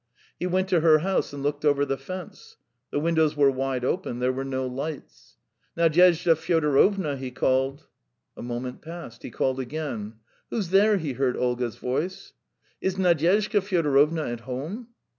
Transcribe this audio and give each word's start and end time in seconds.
He 0.39 0.47
went 0.47 0.67
to 0.69 0.79
her 0.79 0.97
house 0.97 1.31
and 1.31 1.43
looked 1.43 1.63
over 1.63 1.85
the 1.85 1.95
fence: 1.95 2.57
the 2.89 2.99
windows 2.99 3.37
were 3.37 3.51
wide 3.51 3.85
open, 3.85 4.17
there 4.17 4.33
were 4.33 4.43
no 4.43 4.65
lights. 4.65 5.37
"Nadyezhda 5.77 6.37
Fyodorovna!" 6.37 7.17
he 7.17 7.29
called. 7.29 7.85
A 8.35 8.41
moment 8.41 8.81
passed, 8.81 9.21
he 9.21 9.29
called 9.29 9.59
again. 9.59 10.13
"Who's 10.49 10.71
there?" 10.71 10.97
he 10.97 11.13
heard 11.13 11.37
Olga's 11.37 11.75
voice. 11.77 12.33
"Is 12.81 12.95
Nadyezhda 12.97 13.61
Fyodorovna 13.61 14.27
at 14.27 14.39
home?" 14.39 14.87